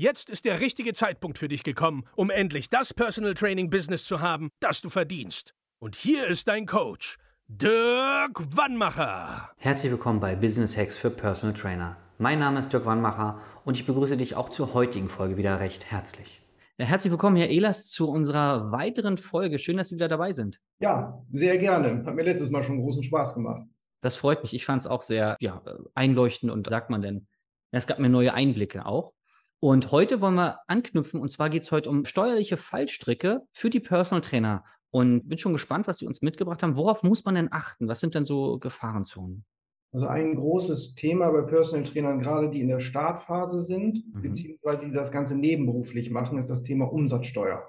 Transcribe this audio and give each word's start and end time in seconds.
Jetzt 0.00 0.30
ist 0.30 0.44
der 0.44 0.60
richtige 0.60 0.92
Zeitpunkt 0.92 1.38
für 1.38 1.48
dich 1.48 1.64
gekommen, 1.64 2.04
um 2.14 2.30
endlich 2.30 2.70
das 2.70 2.94
Personal 2.94 3.34
Training 3.34 3.68
Business 3.68 4.04
zu 4.04 4.20
haben, 4.20 4.50
das 4.60 4.80
du 4.80 4.90
verdienst. 4.90 5.54
Und 5.80 5.96
hier 5.96 6.28
ist 6.28 6.46
dein 6.46 6.66
Coach, 6.66 7.16
Dirk 7.48 8.56
Wannmacher. 8.56 9.50
Herzlich 9.56 9.90
willkommen 9.90 10.20
bei 10.20 10.36
Business 10.36 10.76
Hacks 10.76 10.96
für 10.96 11.10
Personal 11.10 11.52
Trainer. 11.52 11.96
Mein 12.16 12.38
Name 12.38 12.60
ist 12.60 12.72
Dirk 12.72 12.86
Wannmacher 12.86 13.40
und 13.64 13.76
ich 13.76 13.86
begrüße 13.86 14.16
dich 14.16 14.36
auch 14.36 14.50
zur 14.50 14.72
heutigen 14.72 15.08
Folge 15.08 15.36
wieder 15.36 15.58
recht 15.58 15.90
herzlich. 15.90 16.42
Ja, 16.76 16.86
herzlich 16.86 17.10
willkommen, 17.10 17.36
Herr 17.36 17.48
Ehlers, 17.48 17.88
zu 17.88 18.08
unserer 18.08 18.70
weiteren 18.70 19.18
Folge. 19.18 19.58
Schön, 19.58 19.78
dass 19.78 19.88
Sie 19.88 19.96
wieder 19.96 20.06
dabei 20.06 20.30
sind. 20.30 20.60
Ja, 20.78 21.20
sehr 21.32 21.58
gerne. 21.58 22.04
Hat 22.06 22.14
mir 22.14 22.22
letztes 22.22 22.50
Mal 22.50 22.62
schon 22.62 22.78
großen 22.78 23.02
Spaß 23.02 23.34
gemacht. 23.34 23.66
Das 24.02 24.14
freut 24.14 24.44
mich. 24.44 24.54
Ich 24.54 24.64
fand 24.64 24.80
es 24.80 24.86
auch 24.86 25.02
sehr 25.02 25.36
ja, 25.40 25.60
einleuchtend 25.96 26.52
und 26.52 26.68
sagt 26.68 26.88
man 26.88 27.02
denn, 27.02 27.26
es 27.72 27.88
gab 27.88 27.98
mir 27.98 28.08
neue 28.08 28.32
Einblicke 28.32 28.86
auch. 28.86 29.12
Und 29.60 29.90
heute 29.90 30.20
wollen 30.20 30.36
wir 30.36 30.60
anknüpfen 30.68 31.20
und 31.20 31.30
zwar 31.30 31.50
geht 31.50 31.64
es 31.64 31.72
heute 31.72 31.90
um 31.90 32.04
steuerliche 32.04 32.56
Fallstricke 32.56 33.42
für 33.52 33.70
die 33.70 33.80
Personal 33.80 34.22
Trainer. 34.22 34.64
Und 34.90 35.28
bin 35.28 35.36
schon 35.36 35.52
gespannt, 35.52 35.86
was 35.86 35.98
Sie 35.98 36.06
uns 36.06 36.22
mitgebracht 36.22 36.62
haben. 36.62 36.76
Worauf 36.76 37.02
muss 37.02 37.24
man 37.24 37.34
denn 37.34 37.52
achten? 37.52 37.88
Was 37.88 38.00
sind 38.00 38.14
denn 38.14 38.24
so 38.24 38.58
Gefahrenzonen? 38.58 39.44
Also 39.92 40.06
ein 40.06 40.34
großes 40.34 40.94
Thema 40.94 41.30
bei 41.30 41.42
Personal 41.42 41.84
Trainern, 41.84 42.20
gerade 42.20 42.50
die 42.50 42.60
in 42.60 42.68
der 42.68 42.80
Startphase 42.80 43.60
sind, 43.60 44.02
mhm. 44.14 44.22
beziehungsweise 44.22 44.86
die 44.86 44.94
das 44.94 45.12
Ganze 45.12 45.36
nebenberuflich 45.36 46.10
machen, 46.10 46.38
ist 46.38 46.48
das 46.48 46.62
Thema 46.62 46.90
Umsatzsteuer. 46.92 47.68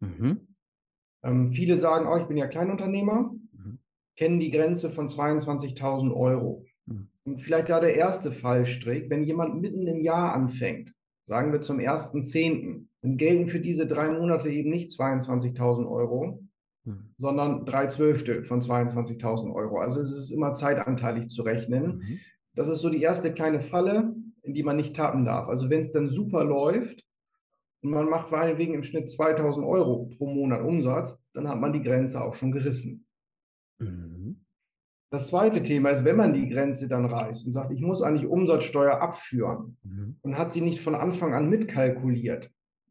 Mhm. 0.00 0.48
Ähm, 1.22 1.52
viele 1.52 1.76
sagen 1.76 2.06
auch, 2.06 2.18
ich 2.18 2.26
bin 2.26 2.36
ja 2.36 2.46
Kleinunternehmer, 2.46 3.32
mhm. 3.52 3.78
kennen 4.16 4.40
die 4.40 4.50
Grenze 4.50 4.90
von 4.90 5.08
22.000 5.08 6.14
Euro. 6.14 6.64
Mhm. 6.86 7.08
Und 7.24 7.42
vielleicht 7.42 7.68
da 7.68 7.80
der 7.80 7.94
erste 7.94 8.30
Fallstrick, 8.30 9.10
wenn 9.10 9.24
jemand 9.24 9.60
mitten 9.60 9.86
im 9.86 10.00
Jahr 10.00 10.34
anfängt, 10.34 10.95
sagen 11.26 11.52
wir 11.52 11.60
zum 11.60 11.78
1.10., 11.78 12.86
dann 13.02 13.16
gelten 13.16 13.48
für 13.48 13.60
diese 13.60 13.86
drei 13.86 14.10
Monate 14.10 14.48
eben 14.48 14.70
nicht 14.70 14.90
22.000 14.90 15.88
Euro, 15.88 16.44
mhm. 16.84 17.14
sondern 17.18 17.66
drei 17.66 17.86
Zwölftel 17.88 18.44
von 18.44 18.60
22.000 18.60 19.52
Euro. 19.52 19.78
Also 19.78 20.00
es 20.00 20.10
ist 20.10 20.30
immer 20.30 20.54
zeitanteilig 20.54 21.28
zu 21.28 21.42
rechnen. 21.42 21.98
Mhm. 21.98 22.20
Das 22.54 22.68
ist 22.68 22.80
so 22.80 22.88
die 22.88 23.02
erste 23.02 23.32
kleine 23.32 23.60
Falle, 23.60 24.14
in 24.42 24.54
die 24.54 24.62
man 24.62 24.76
nicht 24.76 24.96
tappen 24.96 25.24
darf. 25.24 25.48
Also 25.48 25.68
wenn 25.68 25.80
es 25.80 25.92
dann 25.92 26.08
super 26.08 26.44
läuft 26.44 27.04
und 27.82 27.90
man 27.90 28.08
macht 28.08 28.30
meinetwegen 28.30 28.74
im 28.74 28.82
Schnitt 28.82 29.08
2.000 29.08 29.66
Euro 29.66 30.06
pro 30.16 30.26
Monat 30.26 30.62
Umsatz, 30.62 31.18
dann 31.32 31.48
hat 31.48 31.60
man 31.60 31.72
die 31.72 31.82
Grenze 31.82 32.22
auch 32.22 32.34
schon 32.34 32.52
gerissen. 32.52 33.06
Mhm. 33.78 34.05
Das 35.10 35.28
zweite 35.28 35.62
Thema 35.62 35.90
ist, 35.90 36.04
wenn 36.04 36.16
man 36.16 36.32
die 36.32 36.48
Grenze 36.48 36.88
dann 36.88 37.06
reißt 37.06 37.46
und 37.46 37.52
sagt, 37.52 37.72
ich 37.72 37.80
muss 37.80 38.02
eigentlich 38.02 38.26
Umsatzsteuer 38.26 39.00
abführen 39.00 39.76
mhm. 39.84 40.16
und 40.22 40.36
hat 40.36 40.52
sie 40.52 40.60
nicht 40.60 40.80
von 40.80 40.94
Anfang 40.94 41.32
an 41.32 41.48
mitkalkuliert, 41.48 42.50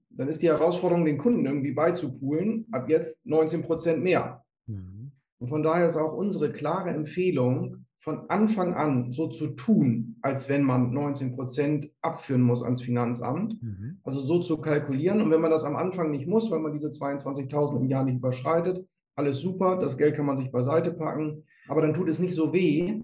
dann 0.09 0.30
ist 0.30 0.41
die 0.41 0.47
Herausforderung, 0.47 1.03
den 1.03 1.17
Kunden 1.17 1.45
irgendwie 1.45 1.73
beizupulen, 1.73 2.67
ab 2.71 2.89
jetzt 2.89 3.25
19 3.25 3.63
Prozent 3.63 4.02
mehr. 4.02 4.43
Mhm. 4.66 5.11
Und 5.39 5.47
von 5.47 5.61
daher 5.61 5.88
ist 5.88 5.97
auch 5.97 6.13
unsere 6.13 6.52
klare 6.52 6.91
Empfehlung, 6.91 7.86
von 8.05 8.30
Anfang 8.30 8.76
an 8.76 9.11
so 9.11 9.27
zu 9.30 9.55
tun, 9.55 10.17
als 10.21 10.47
wenn 10.47 10.64
man 10.64 10.93
19 10.93 11.32
Prozent 11.32 11.92
abführen 12.02 12.43
muss 12.43 12.61
ans 12.61 12.83
Finanzamt. 12.83 13.59
Mhm. 13.64 13.97
Also 14.03 14.20
so 14.20 14.39
zu 14.39 14.59
kalkulieren. 14.59 15.21
Und 15.21 15.32
wenn 15.32 15.42
man 15.42 15.49
das 15.49 15.64
am 15.64 15.76
Anfang 15.76 16.11
nicht 16.11 16.27
muss, 16.27 16.52
weil 16.52 16.59
man 16.59 16.71
diese 16.71 16.89
22.000 16.89 17.77
im 17.77 17.87
Jahr 17.87 18.03
nicht 18.03 18.17
überschreitet, 18.17 18.86
alles 19.15 19.39
super, 19.39 19.77
das 19.77 19.97
Geld 19.97 20.15
kann 20.15 20.27
man 20.27 20.37
sich 20.37 20.52
beiseite 20.52 20.92
packen, 20.92 21.45
aber 21.67 21.81
dann 21.81 21.93
tut 21.93 22.09
es 22.09 22.20
nicht 22.20 22.33
so 22.33 22.53
weh, 22.53 23.02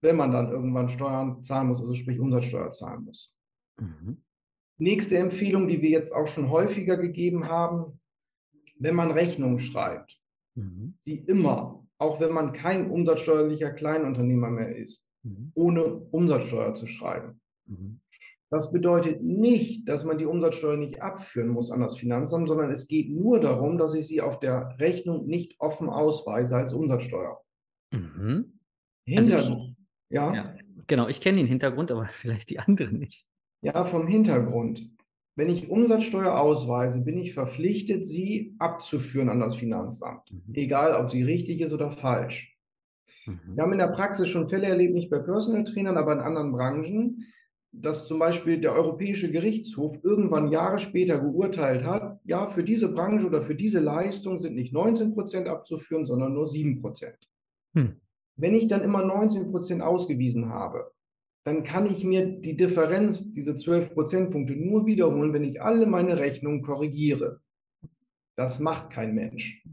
wenn 0.00 0.16
man 0.16 0.30
dann 0.30 0.50
irgendwann 0.50 0.88
Steuern 0.88 1.42
zahlen 1.42 1.68
muss, 1.68 1.80
also 1.80 1.94
sprich 1.94 2.18
Umsatzsteuer 2.18 2.70
zahlen 2.70 3.04
muss. 3.04 3.36
Mhm. 3.78 4.22
Nächste 4.78 5.18
Empfehlung, 5.18 5.68
die 5.68 5.82
wir 5.82 5.90
jetzt 5.90 6.12
auch 6.12 6.26
schon 6.26 6.50
häufiger 6.50 6.96
gegeben 6.96 7.48
haben, 7.48 8.00
wenn 8.78 8.94
man 8.94 9.10
Rechnungen 9.10 9.58
schreibt, 9.58 10.20
mhm. 10.54 10.94
sie 10.98 11.18
immer, 11.18 11.86
auch 11.98 12.20
wenn 12.20 12.32
man 12.32 12.52
kein 12.52 12.90
umsatzsteuerlicher 12.90 13.72
Kleinunternehmer 13.72 14.50
mehr 14.50 14.76
ist, 14.76 15.10
mhm. 15.22 15.52
ohne 15.54 15.84
Umsatzsteuer 15.84 16.74
zu 16.74 16.86
schreiben. 16.86 17.40
Mhm. 17.66 18.00
Das 18.50 18.72
bedeutet 18.72 19.22
nicht, 19.22 19.88
dass 19.88 20.04
man 20.04 20.18
die 20.18 20.26
Umsatzsteuer 20.26 20.76
nicht 20.76 21.02
abführen 21.02 21.50
muss 21.50 21.70
an 21.70 21.80
das 21.80 21.96
Finanzamt, 21.96 22.48
sondern 22.48 22.72
es 22.72 22.88
geht 22.88 23.08
nur 23.08 23.38
darum, 23.38 23.78
dass 23.78 23.94
ich 23.94 24.08
sie 24.08 24.20
auf 24.20 24.40
der 24.40 24.76
Rechnung 24.80 25.26
nicht 25.26 25.54
offen 25.60 25.88
ausweise 25.88 26.56
als 26.56 26.72
Umsatzsteuer. 26.72 27.40
Mhm. 27.92 28.60
Hintergrund. 29.04 29.34
Also 29.34 29.74
ich, 30.08 30.14
ja? 30.14 30.34
ja. 30.34 30.56
Genau, 30.86 31.08
ich 31.08 31.20
kenne 31.20 31.38
den 31.38 31.46
Hintergrund, 31.46 31.90
aber 31.90 32.06
vielleicht 32.20 32.50
die 32.50 32.58
anderen 32.58 32.98
nicht. 32.98 33.26
Ja, 33.62 33.84
vom 33.84 34.06
Hintergrund. 34.06 34.90
Wenn 35.36 35.48
ich 35.48 35.70
Umsatzsteuer 35.70 36.38
ausweise, 36.38 37.02
bin 37.02 37.16
ich 37.16 37.34
verpflichtet, 37.34 38.04
sie 38.04 38.56
abzuführen 38.58 39.28
an 39.28 39.40
das 39.40 39.56
Finanzamt. 39.56 40.30
Mhm. 40.30 40.54
Egal, 40.54 40.94
ob 40.94 41.10
sie 41.10 41.22
richtig 41.22 41.60
ist 41.60 41.72
oder 41.72 41.90
falsch. 41.90 42.58
Mhm. 43.26 43.56
Wir 43.56 43.62
haben 43.62 43.72
in 43.72 43.78
der 43.78 43.88
Praxis 43.88 44.28
schon 44.28 44.48
Fälle 44.48 44.66
erlebt, 44.66 44.94
nicht 44.94 45.10
bei 45.10 45.18
Personal 45.18 45.64
Trainern, 45.64 45.96
aber 45.96 46.12
in 46.12 46.20
anderen 46.20 46.52
Branchen, 46.52 47.24
dass 47.72 48.06
zum 48.06 48.18
Beispiel 48.18 48.60
der 48.60 48.72
Europäische 48.72 49.30
Gerichtshof 49.30 50.02
irgendwann 50.02 50.50
Jahre 50.50 50.78
später 50.78 51.20
geurteilt 51.20 51.84
hat, 51.84 52.20
ja, 52.24 52.48
für 52.48 52.64
diese 52.64 52.92
Branche 52.92 53.26
oder 53.26 53.42
für 53.42 53.54
diese 53.54 53.80
Leistung 53.80 54.40
sind 54.40 54.56
nicht 54.56 54.72
19 54.72 55.12
Prozent 55.12 55.48
abzuführen, 55.48 56.04
sondern 56.04 56.34
nur 56.34 56.46
7 56.46 56.80
Prozent. 56.80 57.29
Hm. 57.74 58.00
Wenn 58.36 58.54
ich 58.54 58.66
dann 58.66 58.82
immer 58.82 59.04
19 59.04 59.50
Prozent 59.50 59.82
ausgewiesen 59.82 60.48
habe, 60.48 60.92
dann 61.44 61.64
kann 61.64 61.86
ich 61.86 62.04
mir 62.04 62.26
die 62.26 62.56
Differenz, 62.56 63.32
diese 63.32 63.54
12 63.54 63.94
Prozentpunkte, 63.94 64.54
nur 64.54 64.86
wiederholen, 64.86 65.32
wenn 65.32 65.44
ich 65.44 65.62
alle 65.62 65.86
meine 65.86 66.18
Rechnungen 66.18 66.62
korrigiere. 66.62 67.40
Das 68.36 68.60
macht 68.60 68.90
kein 68.90 69.14
Mensch. 69.14 69.64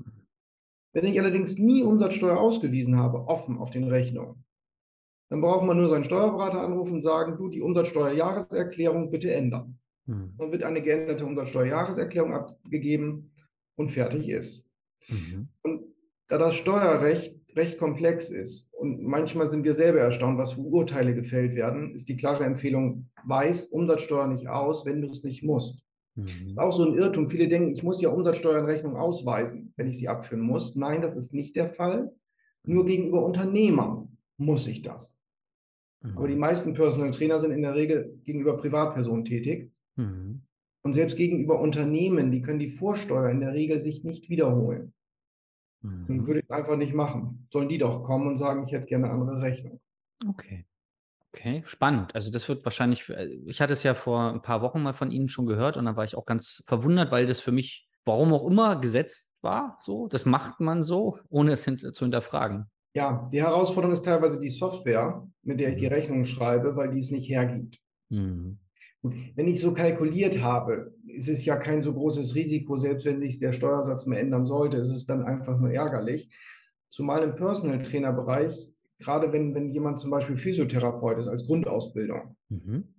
Wenn 0.93 1.05
ich 1.05 1.19
allerdings 1.19 1.57
nie 1.57 1.83
Umsatzsteuer 1.83 2.37
ausgewiesen 2.37 2.97
habe, 2.97 3.27
offen 3.27 3.57
auf 3.57 3.69
den 3.69 3.83
Rechnungen, 3.83 4.43
dann 5.29 5.41
braucht 5.41 5.65
man 5.65 5.77
nur 5.77 5.89
seinen 5.89 6.05
Steuerberater 6.05 6.61
anrufen 6.61 6.95
und 6.95 7.01
sagen, 7.01 7.37
du, 7.37 7.49
die 7.49 7.61
Umsatzsteuerjahreserklärung 7.61 9.09
bitte 9.09 9.33
ändern. 9.33 9.77
Mhm. 10.05 10.33
Dann 10.37 10.51
wird 10.51 10.63
eine 10.63 10.81
geänderte 10.81 11.25
Umsatzsteuerjahreserklärung 11.25 12.33
abgegeben 12.33 13.31
und 13.75 13.89
fertig 13.89 14.29
ist. 14.29 14.69
Mhm. 15.09 15.49
Und 15.63 15.93
da 16.29 16.37
das 16.37 16.55
Steuerrecht 16.55 17.39
recht 17.57 17.77
komplex 17.77 18.29
ist 18.29 18.73
und 18.73 19.03
manchmal 19.03 19.49
sind 19.49 19.65
wir 19.65 19.73
selber 19.73 19.99
erstaunt, 19.99 20.37
was 20.37 20.53
für 20.53 20.61
Urteile 20.61 21.13
gefällt 21.13 21.55
werden, 21.55 21.93
ist 21.93 22.07
die 22.07 22.15
klare 22.15 22.45
Empfehlung, 22.45 23.09
weiß 23.25 23.67
Umsatzsteuer 23.67 24.27
nicht 24.27 24.47
aus, 24.47 24.85
wenn 24.85 25.01
du 25.01 25.07
es 25.07 25.23
nicht 25.23 25.43
musst. 25.43 25.83
Mhm. 26.15 26.25
Das 26.25 26.51
ist 26.51 26.59
auch 26.59 26.71
so 26.71 26.85
ein 26.85 26.97
Irrtum. 26.97 27.29
Viele 27.29 27.47
denken, 27.47 27.71
ich 27.71 27.83
muss 27.83 28.01
ja 28.01 28.09
Umsatzsteuernrechnung 28.09 28.95
ausweisen, 28.95 29.73
wenn 29.75 29.87
ich 29.87 29.99
sie 29.99 30.07
abführen 30.07 30.43
muss. 30.43 30.75
Nein, 30.75 31.01
das 31.01 31.15
ist 31.15 31.33
nicht 31.33 31.55
der 31.55 31.69
Fall. 31.69 32.11
Nur 32.63 32.85
gegenüber 32.85 33.23
Unternehmern 33.25 34.17
muss 34.37 34.67
ich 34.67 34.81
das. 34.81 35.19
Mhm. 36.01 36.17
Aber 36.17 36.27
die 36.27 36.35
meisten 36.35 36.73
Personal 36.73 37.11
Trainer 37.11 37.39
sind 37.39 37.51
in 37.51 37.61
der 37.61 37.75
Regel 37.75 38.19
gegenüber 38.23 38.57
Privatpersonen 38.57 39.25
tätig. 39.25 39.71
Mhm. 39.95 40.41
Und 40.83 40.93
selbst 40.93 41.17
gegenüber 41.17 41.59
Unternehmen, 41.59 42.31
die 42.31 42.41
können 42.41 42.59
die 42.59 42.69
Vorsteuer 42.69 43.29
in 43.29 43.41
der 43.41 43.53
Regel 43.53 43.79
sich 43.79 44.03
nicht 44.03 44.29
wiederholen. 44.29 44.93
Mhm. 45.87 46.27
Würde 46.27 46.41
ich 46.41 46.51
einfach 46.51 46.77
nicht 46.77 46.93
machen. 46.93 47.45
Sollen 47.49 47.69
die 47.69 47.77
doch 47.77 48.03
kommen 48.03 48.27
und 48.27 48.37
sagen, 48.37 48.63
ich 48.63 48.71
hätte 48.71 48.85
gerne 48.85 49.09
eine 49.09 49.19
andere 49.19 49.41
Rechnung. 49.41 49.79
Okay. 50.27 50.65
Okay, 51.33 51.61
spannend. 51.65 52.15
Also 52.15 52.31
das 52.31 52.49
wird 52.49 52.65
wahrscheinlich, 52.65 53.09
äh, 53.09 53.27
ich 53.45 53.61
hatte 53.61 53.73
es 53.73 53.83
ja 53.83 53.93
vor 53.93 54.33
ein 54.33 54.41
paar 54.41 54.61
Wochen 54.61 54.81
mal 54.81 54.93
von 54.93 55.11
Ihnen 55.11 55.29
schon 55.29 55.45
gehört 55.45 55.77
und 55.77 55.85
da 55.85 55.95
war 55.95 56.03
ich 56.03 56.15
auch 56.15 56.25
ganz 56.25 56.63
verwundert, 56.67 57.11
weil 57.11 57.25
das 57.25 57.41
für 57.41 57.51
mich, 57.51 57.87
warum 58.05 58.33
auch 58.33 58.45
immer, 58.47 58.79
gesetzt 58.79 59.29
war. 59.41 59.77
So, 59.79 60.07
das 60.07 60.25
macht 60.25 60.59
man 60.59 60.83
so, 60.83 61.19
ohne 61.29 61.51
es 61.51 61.65
hint 61.65 61.81
zu 61.81 62.05
hinterfragen. 62.05 62.65
Ja, 62.95 63.27
die 63.31 63.41
Herausforderung 63.41 63.93
ist 63.93 64.05
teilweise 64.05 64.39
die 64.39 64.49
Software, 64.49 65.27
mit 65.43 65.59
der 65.59 65.69
ich 65.69 65.75
die 65.75 65.85
mhm. 65.85 65.93
Rechnung 65.93 66.25
schreibe, 66.25 66.75
weil 66.75 66.89
die 66.89 66.99
es 66.99 67.11
nicht 67.11 67.29
hergibt. 67.29 67.77
Mhm. 68.09 68.57
Wenn 69.35 69.47
ich 69.47 69.59
so 69.59 69.73
kalkuliert 69.73 70.41
habe, 70.41 70.93
ist 71.05 71.29
es 71.29 71.45
ja 71.45 71.57
kein 71.57 71.81
so 71.81 71.93
großes 71.93 72.35
Risiko, 72.35 72.77
selbst 72.77 73.05
wenn 73.05 73.19
sich 73.19 73.39
der 73.39 73.53
Steuersatz 73.53 74.05
mehr 74.05 74.19
ändern 74.19 74.45
sollte, 74.45 74.77
ist 74.77 74.89
es 74.89 75.05
dann 75.05 75.23
einfach 75.23 75.59
nur 75.59 75.71
ärgerlich. 75.71 76.29
Zumal 76.89 77.23
im 77.23 77.35
Personal 77.35 77.81
Trainer 77.81 78.13
Bereich, 78.13 78.73
gerade 78.99 79.31
wenn, 79.31 79.53
wenn 79.53 79.69
jemand 79.69 79.99
zum 79.99 80.11
Beispiel 80.11 80.37
Physiotherapeut 80.37 81.17
ist 81.17 81.27
als 81.27 81.45
Grundausbildung, 81.45 82.35
mhm. 82.49 82.95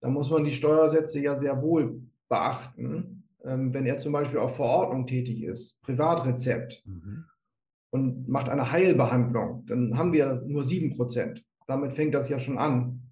da 0.00 0.08
muss 0.08 0.30
man 0.30 0.44
die 0.44 0.52
Steuersätze 0.52 1.20
ja 1.20 1.34
sehr 1.34 1.60
wohl 1.62 2.02
beachten. 2.28 3.24
Ähm, 3.44 3.74
wenn 3.74 3.84
er 3.84 3.98
zum 3.98 4.12
Beispiel 4.12 4.38
auf 4.38 4.56
Verordnung 4.56 5.06
tätig 5.06 5.42
ist, 5.42 5.82
Privatrezept 5.82 6.82
mhm. 6.86 7.24
und 7.90 8.28
macht 8.28 8.48
eine 8.48 8.72
Heilbehandlung, 8.72 9.66
dann 9.66 9.98
haben 9.98 10.12
wir 10.12 10.42
nur 10.46 10.62
7%. 10.62 11.42
Damit 11.66 11.92
fängt 11.92 12.14
das 12.14 12.28
ja 12.28 12.38
schon 12.38 12.58
an. 12.58 13.03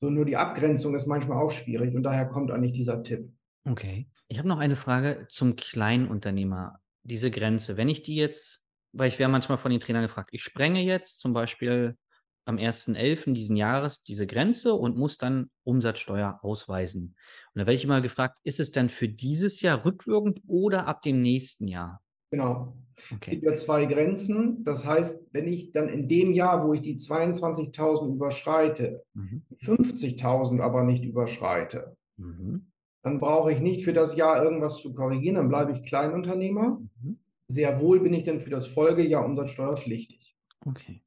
So 0.00 0.10
nur 0.10 0.24
die 0.24 0.36
Abgrenzung 0.36 0.94
ist 0.94 1.06
manchmal 1.06 1.38
auch 1.38 1.50
schwierig 1.50 1.94
und 1.94 2.02
daher 2.02 2.26
kommt 2.26 2.50
eigentlich 2.50 2.72
dieser 2.72 3.02
Tipp. 3.02 3.30
Okay. 3.64 4.08
Ich 4.28 4.38
habe 4.38 4.48
noch 4.48 4.58
eine 4.58 4.76
Frage 4.76 5.26
zum 5.30 5.56
Kleinunternehmer. 5.56 6.80
Diese 7.02 7.30
Grenze, 7.30 7.76
wenn 7.76 7.88
ich 7.88 8.02
die 8.02 8.16
jetzt, 8.16 8.62
weil 8.92 9.08
ich 9.08 9.18
wäre 9.18 9.30
manchmal 9.30 9.58
von 9.58 9.70
den 9.70 9.80
Trainern 9.80 10.02
gefragt, 10.02 10.30
ich 10.32 10.42
sprenge 10.42 10.80
jetzt 10.80 11.18
zum 11.18 11.32
Beispiel 11.32 11.96
am 12.44 12.58
1.11. 12.58 13.32
diesen 13.32 13.56
Jahres 13.56 14.02
diese 14.04 14.26
Grenze 14.26 14.74
und 14.74 14.96
muss 14.96 15.18
dann 15.18 15.50
Umsatzsteuer 15.64 16.38
ausweisen. 16.42 17.16
Und 17.54 17.60
da 17.60 17.60
werde 17.60 17.74
ich 17.74 17.84
immer 17.84 18.00
gefragt, 18.00 18.38
ist 18.44 18.60
es 18.60 18.70
dann 18.70 18.88
für 18.88 19.08
dieses 19.08 19.60
Jahr 19.60 19.84
rückwirkend 19.84 20.40
oder 20.46 20.86
ab 20.86 21.02
dem 21.02 21.22
nächsten 21.22 21.66
Jahr? 21.66 22.00
Genau. 22.36 22.74
Okay. 22.96 23.16
Es 23.20 23.28
gibt 23.30 23.42
ja 23.44 23.54
zwei 23.54 23.86
Grenzen. 23.86 24.62
Das 24.64 24.86
heißt, 24.86 25.26
wenn 25.32 25.46
ich 25.46 25.72
dann 25.72 25.88
in 25.88 26.08
dem 26.08 26.32
Jahr, 26.32 26.66
wo 26.66 26.74
ich 26.74 26.82
die 26.82 26.96
22.000 26.96 28.14
überschreite, 28.14 29.04
mhm. 29.14 29.42
50.000 29.58 30.60
aber 30.60 30.84
nicht 30.84 31.04
überschreite, 31.04 31.96
mhm. 32.16 32.66
dann 33.02 33.18
brauche 33.18 33.52
ich 33.52 33.60
nicht 33.60 33.84
für 33.84 33.92
das 33.92 34.16
Jahr 34.16 34.42
irgendwas 34.42 34.78
zu 34.78 34.94
korrigieren, 34.94 35.36
dann 35.36 35.48
bleibe 35.48 35.72
ich 35.72 35.82
Kleinunternehmer. 35.82 36.80
Mhm. 37.02 37.18
Sehr 37.48 37.80
wohl 37.80 38.00
bin 38.00 38.12
ich 38.12 38.24
dann 38.24 38.40
für 38.40 38.50
das 38.50 38.66
Folgejahr 38.66 39.24
umsatzsteuerpflichtig. 39.24 40.36
Okay. 40.64 41.02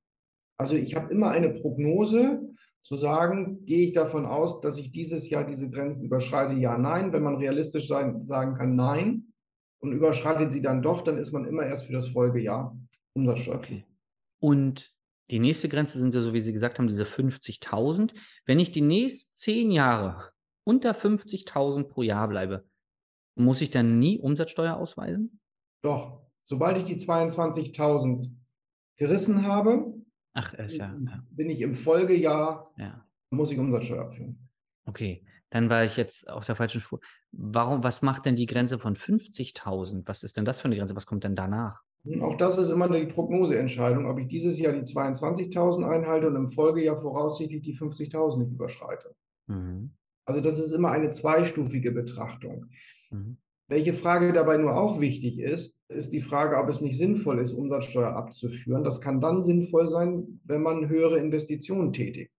Also 0.57 0.75
ich 0.75 0.95
habe 0.95 1.11
immer 1.11 1.29
eine 1.29 1.49
Prognose, 1.49 2.41
zu 2.81 2.95
sagen, 2.95 3.65
gehe 3.65 3.85
ich 3.85 3.91
davon 3.91 4.25
aus, 4.25 4.61
dass 4.61 4.79
ich 4.79 4.91
dieses 4.91 5.29
Jahr 5.29 5.43
diese 5.43 5.69
Grenzen 5.69 6.03
überschreite? 6.03 6.55
Ja, 6.55 6.75
nein. 6.75 7.13
Wenn 7.13 7.21
man 7.21 7.35
realistisch 7.35 7.87
sein, 7.87 8.25
sagen 8.25 8.55
kann, 8.55 8.75
nein, 8.75 9.28
und 9.79 9.91
überschreitet 9.93 10.51
sie 10.51 10.61
dann 10.61 10.81
doch, 10.81 11.01
dann 11.01 11.17
ist 11.17 11.31
man 11.31 11.45
immer 11.45 11.63
erst 11.63 11.85
für 11.85 11.93
das 11.93 12.09
Folgejahr 12.09 12.77
umsatzsteuerpflichtig. 13.13 13.85
Okay. 13.85 13.95
Und 14.39 14.93
die 15.29 15.39
nächste 15.39 15.69
Grenze 15.69 15.99
sind 15.99 16.13
ja, 16.15 16.21
so 16.21 16.33
wie 16.33 16.41
Sie 16.41 16.53
gesagt 16.53 16.79
haben, 16.79 16.87
diese 16.87 17.03
50.000. 17.03 18.13
Wenn 18.45 18.59
ich 18.59 18.71
die 18.71 18.81
nächsten 18.81 19.35
zehn 19.35 19.71
Jahre 19.71 20.31
unter 20.63 20.91
50.000 20.93 21.83
pro 21.83 22.01
Jahr 22.01 22.27
bleibe, 22.27 22.65
muss 23.35 23.61
ich 23.61 23.69
dann 23.69 23.99
nie 23.99 24.19
Umsatzsteuer 24.19 24.75
ausweisen? 24.75 25.39
Doch. 25.81 26.21
Sobald 26.43 26.77
ich 26.77 26.83
die 26.83 26.97
22.000 26.97 28.31
gerissen 28.97 29.45
habe, 29.45 29.93
Ach, 30.33 30.53
ja, 30.57 30.65
ja. 30.67 31.23
bin 31.29 31.49
ich 31.49 31.61
im 31.61 31.73
Folgejahr, 31.73 32.71
ja. 32.77 33.05
muss 33.29 33.51
ich 33.51 33.59
Umsatzsteuer 33.59 34.01
abführen. 34.01 34.49
Okay, 34.85 35.23
dann 35.49 35.69
war 35.69 35.83
ich 35.83 35.97
jetzt 35.97 36.29
auf 36.29 36.45
der 36.45 36.55
falschen 36.55 36.81
Spur. 36.81 36.99
Warum, 37.31 37.83
was 37.83 38.01
macht 38.01 38.25
denn 38.25 38.35
die 38.35 38.45
Grenze 38.45 38.79
von 38.79 38.95
50.000? 38.95 40.03
Was 40.05 40.23
ist 40.23 40.37
denn 40.37 40.45
das 40.45 40.61
für 40.61 40.65
eine 40.65 40.77
Grenze? 40.77 40.95
Was 40.95 41.05
kommt 41.05 41.23
denn 41.23 41.35
danach? 41.35 41.81
Hm, 42.05 42.21
auch 42.23 42.35
das 42.35 42.57
ist 42.57 42.69
immer 42.69 42.87
die 42.89 43.05
Prognoseentscheidung, 43.05 44.05
ob 44.05 44.19
ich 44.19 44.27
dieses 44.27 44.59
Jahr 44.59 44.73
die 44.73 44.81
22.000 44.81 45.89
einhalte 45.89 46.27
und 46.27 46.35
im 46.35 46.47
Folgejahr 46.47 46.97
voraussichtlich 46.97 47.61
die 47.61 47.75
50.000 47.75 48.39
nicht 48.39 48.51
überschreite. 48.51 49.15
Mhm. 49.47 49.91
Also 50.25 50.41
das 50.41 50.59
ist 50.59 50.71
immer 50.71 50.91
eine 50.91 51.09
zweistufige 51.09 51.91
Betrachtung. 51.91 52.67
Mhm. 53.09 53.37
Welche 53.67 53.93
Frage 53.93 54.33
dabei 54.33 54.57
nur 54.57 54.75
auch 54.75 54.99
wichtig 54.99 55.39
ist, 55.39 55.83
ist 55.89 56.11
die 56.11 56.21
Frage, 56.21 56.57
ob 56.57 56.69
es 56.69 56.81
nicht 56.81 56.97
sinnvoll 56.97 57.39
ist, 57.39 57.53
Umsatzsteuer 57.53 58.15
abzuführen. 58.15 58.83
Das 58.83 58.99
kann 58.99 59.21
dann 59.21 59.43
sinnvoll 59.43 59.87
sein, 59.87 60.39
wenn 60.43 60.63
man 60.63 60.89
höhere 60.89 61.19
Investitionen 61.19 61.93
tätigt. 61.93 62.31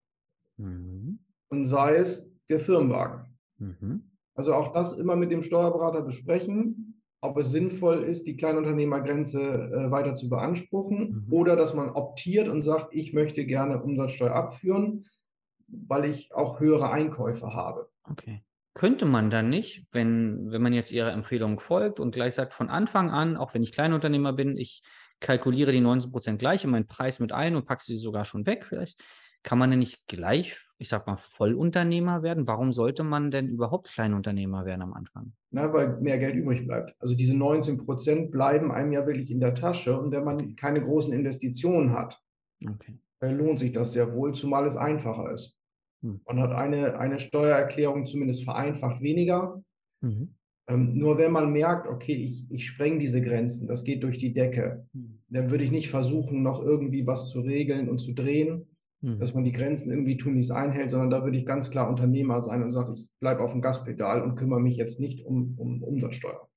Mhm. 0.57 1.19
Und 1.47 1.65
sei 1.65 1.95
es 1.95 2.30
der 2.51 2.59
Firmenwagen. 2.59 3.25
Mhm. 3.57 4.11
Also 4.35 4.53
auch 4.53 4.73
das 4.73 4.93
immer 4.93 5.15
mit 5.15 5.31
dem 5.31 5.43
Steuerberater 5.43 6.01
besprechen, 6.01 7.01
ob 7.21 7.37
es 7.37 7.51
sinnvoll 7.51 8.03
ist, 8.03 8.25
die 8.25 8.35
Kleinunternehmergrenze 8.35 9.41
äh, 9.41 9.91
weiter 9.91 10.15
zu 10.15 10.29
beanspruchen 10.29 11.25
mhm. 11.27 11.33
oder 11.33 11.55
dass 11.55 11.73
man 11.73 11.89
optiert 11.89 12.47
und 12.47 12.61
sagt, 12.61 12.87
ich 12.91 13.13
möchte 13.13 13.45
gerne 13.45 13.81
Umsatzsteuer 13.81 14.33
abführen, 14.33 15.05
weil 15.67 16.05
ich 16.05 16.33
auch 16.33 16.59
höhere 16.59 16.91
Einkäufe 16.91 17.53
habe. 17.53 17.89
Okay. 18.09 18.43
Könnte 18.73 19.05
man 19.05 19.29
dann 19.29 19.49
nicht, 19.49 19.85
wenn, 19.91 20.49
wenn 20.49 20.61
man 20.61 20.73
jetzt 20.73 20.91
Ihrer 20.91 21.11
Empfehlung 21.11 21.59
folgt 21.59 21.99
und 21.99 22.13
gleich 22.13 22.35
sagt, 22.35 22.53
von 22.53 22.69
Anfang 22.69 23.11
an, 23.11 23.35
auch 23.37 23.53
wenn 23.53 23.63
ich 23.63 23.73
Kleinunternehmer 23.73 24.33
bin, 24.33 24.57
ich 24.57 24.81
kalkuliere 25.19 25.71
die 25.71 25.81
19% 25.81 26.37
gleich 26.37 26.63
in 26.63 26.71
meinen 26.71 26.87
Preis 26.87 27.19
mit 27.19 27.31
ein 27.33 27.55
und 27.55 27.65
packe 27.65 27.83
sie 27.83 27.97
sogar 27.97 28.25
schon 28.25 28.45
weg 28.45 28.65
vielleicht, 28.65 28.99
kann 29.43 29.59
man 29.59 29.69
denn 29.69 29.79
nicht 29.79 30.07
gleich 30.07 30.57
ich 30.81 30.89
sag 30.89 31.05
mal, 31.05 31.17
Vollunternehmer 31.17 32.23
werden? 32.23 32.47
Warum 32.47 32.73
sollte 32.73 33.03
man 33.03 33.29
denn 33.29 33.47
überhaupt 33.47 33.89
Kleinunternehmer 33.89 34.65
werden 34.65 34.81
am 34.81 34.93
Anfang? 34.93 35.33
Na, 35.51 35.71
weil 35.71 36.01
mehr 36.01 36.17
Geld 36.17 36.35
übrig 36.35 36.65
bleibt. 36.65 36.95
Also 36.97 37.13
diese 37.15 37.37
19 37.37 37.77
Prozent 37.77 38.31
bleiben 38.31 38.71
einem 38.71 38.91
ja 38.91 39.05
wirklich 39.05 39.29
in 39.29 39.39
der 39.39 39.53
Tasche. 39.53 39.97
Und 39.99 40.11
wenn 40.11 40.23
man 40.23 40.55
keine 40.55 40.81
großen 40.81 41.13
Investitionen 41.13 41.93
hat, 41.93 42.19
okay. 42.67 42.97
lohnt 43.21 43.59
sich 43.59 43.71
das 43.71 43.93
sehr 43.93 44.11
wohl, 44.13 44.33
zumal 44.33 44.65
es 44.65 44.75
einfacher 44.75 45.31
ist. 45.31 45.55
Hm. 46.01 46.21
Man 46.25 46.39
hat 46.39 46.51
eine, 46.51 46.97
eine 46.97 47.19
Steuererklärung 47.19 48.07
zumindest 48.07 48.43
vereinfacht 48.43 49.01
weniger. 49.01 49.63
Mhm. 50.01 50.33
Ähm, 50.67 50.97
nur 50.97 51.19
wenn 51.19 51.31
man 51.31 51.51
merkt, 51.51 51.87
okay, 51.87 52.15
ich, 52.15 52.49
ich 52.49 52.65
spreng 52.65 52.97
diese 52.97 53.21
Grenzen, 53.21 53.67
das 53.67 53.83
geht 53.83 54.01
durch 54.01 54.17
die 54.17 54.33
Decke, 54.33 54.87
hm. 54.93 55.21
dann 55.29 55.51
würde 55.51 55.63
ich 55.63 55.71
nicht 55.71 55.89
versuchen, 55.89 56.41
noch 56.41 56.63
irgendwie 56.63 57.05
was 57.05 57.29
zu 57.29 57.41
regeln 57.41 57.87
und 57.87 57.99
zu 57.99 58.13
drehen, 58.13 58.65
Mhm. 59.01 59.19
dass 59.19 59.33
man 59.33 59.43
die 59.43 59.51
Grenzen 59.51 59.89
irgendwie 59.89 60.15
tunlichst 60.15 60.51
einhält, 60.51 60.91
sondern 60.91 61.09
da 61.09 61.23
würde 61.23 61.37
ich 61.37 61.45
ganz 61.45 61.71
klar 61.71 61.89
Unternehmer 61.89 62.39
sein 62.39 62.61
und 62.61 62.69
sage, 62.69 62.93
ich 62.93 63.09
bleibe 63.19 63.41
auf 63.41 63.51
dem 63.51 63.61
Gaspedal 63.61 64.21
und 64.21 64.35
kümmere 64.35 64.59
mich 64.59 64.77
jetzt 64.77 64.99
nicht 64.99 65.25
um, 65.25 65.55
um 65.57 65.81
Umsatzsteuer. 65.81 66.47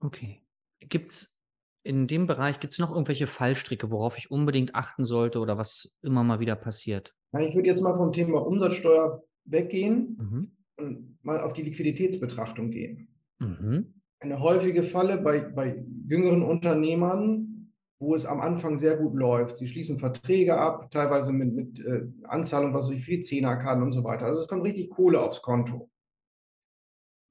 Okay. 0.00 0.40
Gibt 0.80 1.10
es 1.10 1.38
in 1.84 2.08
dem 2.08 2.26
Bereich, 2.26 2.58
gibt 2.58 2.72
es 2.72 2.80
noch 2.80 2.90
irgendwelche 2.90 3.28
Fallstricke, 3.28 3.90
worauf 3.90 4.18
ich 4.18 4.30
unbedingt 4.30 4.74
achten 4.74 5.04
sollte 5.04 5.38
oder 5.38 5.58
was 5.58 5.92
immer 6.02 6.24
mal 6.24 6.40
wieder 6.40 6.56
passiert? 6.56 7.14
Ich 7.38 7.54
würde 7.54 7.68
jetzt 7.68 7.82
mal 7.82 7.94
vom 7.94 8.10
Thema 8.10 8.44
Umsatzsteuer 8.44 9.22
weggehen 9.44 10.16
mhm. 10.18 10.52
und 10.76 11.18
mal 11.22 11.40
auf 11.40 11.52
die 11.52 11.62
Liquiditätsbetrachtung 11.62 12.70
gehen. 12.70 13.14
Mhm. 13.38 13.94
Eine 14.18 14.40
häufige 14.40 14.82
Falle 14.82 15.18
bei, 15.18 15.40
bei 15.40 15.84
jüngeren 16.08 16.42
Unternehmern 16.42 17.59
wo 18.00 18.14
es 18.14 18.24
am 18.24 18.40
Anfang 18.40 18.78
sehr 18.78 18.96
gut 18.96 19.14
läuft. 19.14 19.58
Sie 19.58 19.66
schließen 19.66 19.98
Verträge 19.98 20.56
ab, 20.56 20.90
teilweise 20.90 21.32
mit, 21.32 21.54
mit 21.54 21.84
äh, 21.84 22.06
Anzahlung, 22.24 22.72
was 22.72 22.90
ich 22.90 23.04
für 23.04 23.12
die 23.12 23.20
Zehner 23.20 23.56
kann 23.56 23.82
und 23.82 23.92
so 23.92 24.02
weiter. 24.02 24.24
Also 24.24 24.40
es 24.40 24.48
kommt 24.48 24.64
richtig 24.64 24.90
Kohle 24.90 25.20
aufs 25.20 25.42
Konto. 25.42 25.90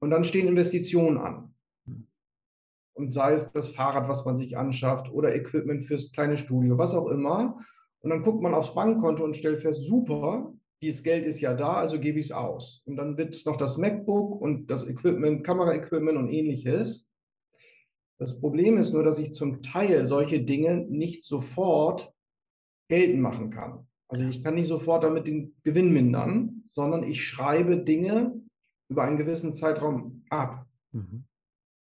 Und 0.00 0.10
dann 0.10 0.24
stehen 0.24 0.46
Investitionen 0.46 1.18
an. 1.18 1.54
Und 2.94 3.12
sei 3.12 3.32
es 3.32 3.50
das 3.50 3.68
Fahrrad, 3.68 4.08
was 4.08 4.24
man 4.24 4.36
sich 4.36 4.56
anschafft 4.56 5.10
oder 5.10 5.34
Equipment 5.34 5.84
fürs 5.84 6.12
kleine 6.12 6.36
Studio, 6.36 6.78
was 6.78 6.94
auch 6.94 7.08
immer. 7.08 7.56
Und 8.00 8.10
dann 8.10 8.22
guckt 8.22 8.40
man 8.40 8.54
aufs 8.54 8.74
Bankkonto 8.74 9.24
und 9.24 9.36
stellt 9.36 9.58
fest, 9.58 9.84
super, 9.84 10.54
dieses 10.82 11.02
Geld 11.02 11.26
ist 11.26 11.40
ja 11.40 11.54
da, 11.54 11.74
also 11.74 11.98
gebe 11.98 12.18
ich 12.18 12.26
es 12.26 12.32
aus. 12.32 12.82
Und 12.86 12.96
dann 12.96 13.18
wird 13.18 13.34
es 13.34 13.44
noch 13.44 13.56
das 13.56 13.76
MacBook 13.76 14.40
und 14.40 14.70
das 14.70 14.88
Equipment, 14.88 15.44
Kameraequipment 15.44 16.16
und 16.16 16.28
ähnliches. 16.28 17.09
Das 18.20 18.38
Problem 18.38 18.76
ist 18.76 18.92
nur, 18.92 19.02
dass 19.02 19.18
ich 19.18 19.32
zum 19.32 19.62
Teil 19.62 20.06
solche 20.06 20.42
Dinge 20.42 20.76
nicht 20.76 21.24
sofort 21.24 22.12
geltend 22.90 23.22
machen 23.22 23.48
kann. 23.48 23.86
Also 24.08 24.24
ich 24.24 24.44
kann 24.44 24.54
nicht 24.54 24.68
sofort 24.68 25.04
damit 25.04 25.26
den 25.26 25.56
Gewinn 25.62 25.90
mindern, 25.90 26.62
sondern 26.70 27.02
ich 27.02 27.24
schreibe 27.24 27.78
Dinge 27.78 28.38
über 28.90 29.04
einen 29.04 29.16
gewissen 29.16 29.54
Zeitraum 29.54 30.22
ab. 30.28 30.66
Mhm. 30.92 31.24